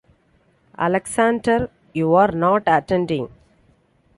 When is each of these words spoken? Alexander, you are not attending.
Alexander, 0.79 1.69
you 1.93 2.15
are 2.15 2.31
not 2.31 2.63
attending. 2.65 3.29